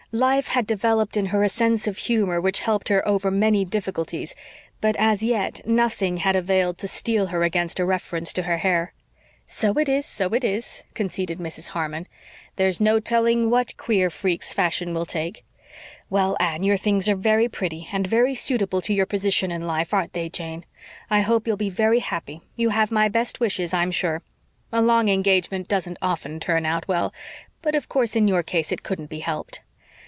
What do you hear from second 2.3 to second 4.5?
which helped her over many difficulties;